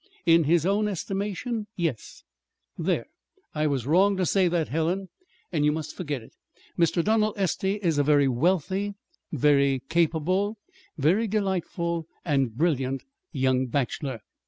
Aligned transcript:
"In 0.25 0.45
his 0.45 0.65
own 0.65 0.87
estimation 0.87 1.67
yes! 1.75 2.23
There! 2.75 3.05
I 3.53 3.67
was 3.67 3.85
wrong 3.85 4.17
to 4.17 4.25
say 4.25 4.47
that, 4.47 4.69
Helen, 4.69 5.09
and 5.51 5.63
you 5.63 5.71
must 5.71 5.95
forget 5.95 6.23
it. 6.23 6.33
Mr. 6.75 7.03
Donald 7.03 7.37
Estey 7.37 7.77
is 7.83 7.99
a 7.99 8.03
very 8.03 8.27
wealthy, 8.27 8.95
very 9.31 9.83
capable, 9.89 10.57
very 10.97 11.27
delightful 11.27 12.07
and 12.25 12.51
brilliant 12.57 13.03
young 13.31 13.67
bachelor. 13.67 14.21